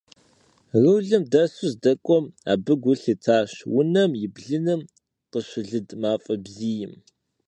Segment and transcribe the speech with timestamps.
[0.81, 4.81] Рулым дэсу здэкӀуэм абы гу лъитащ унэм и блыным
[5.31, 6.91] къыщылыд мафӀэ бзийм.